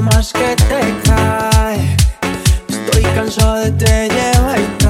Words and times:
más 0.00 0.32
que 0.32 0.56
te 0.56 0.94
cae. 1.04 1.96
Estoy 2.68 3.02
cansado 3.14 3.56
de 3.56 3.70
te 3.72 4.08
llevar 4.08 4.85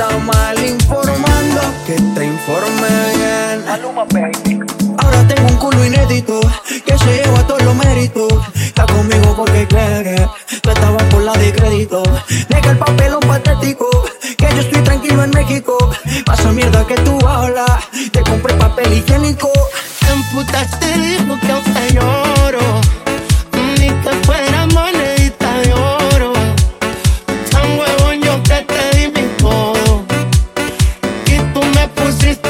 está 0.00 0.18
mal 0.18 0.58
informando, 0.64 1.60
que 1.86 1.94
te 1.94 2.24
informe 2.24 2.88
bien. 3.16 3.64
Maluma, 3.66 4.04
baby. 4.04 4.60
Ahora 4.96 5.28
tengo 5.28 5.48
un 5.48 5.56
culo 5.56 5.84
inédito, 5.84 6.40
que 6.86 6.98
se 6.98 7.22
lleva 7.22 7.46
todos 7.46 7.62
los 7.62 7.74
méritos. 7.74 8.32
Está 8.54 8.86
conmigo 8.86 9.34
porque 9.36 9.66
quiere, 9.66 10.26
tú 10.62 10.70
estabas 10.70 11.02
por 11.04 11.22
la 11.22 11.32
de 11.34 11.52
crédito. 11.52 12.02
Nega 12.48 12.70
el 12.70 12.78
papelón 12.78 13.20
patético, 13.20 13.88
que 14.38 14.48
yo 14.54 14.60
estoy 14.60 14.82
tranquilo 14.82 15.22
en 15.24 15.30
México. 15.30 15.76
Pasa 16.24 16.50
mierda 16.50 16.86
que 16.86 16.94
tú 16.94 17.18
hablas. 17.26 17.89
siempre 32.20 32.49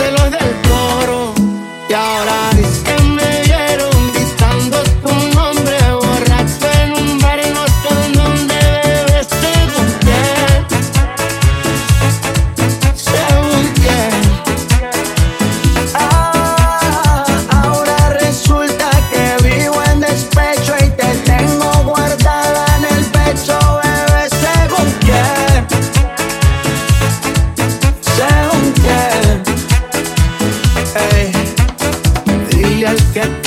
get 33.12 33.39